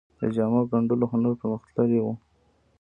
د 0.19 0.21
جامو 0.35 0.61
ګنډلو 0.71 1.05
هنر 1.11 1.33
پرمختللی 1.41 1.99
و 2.01 2.05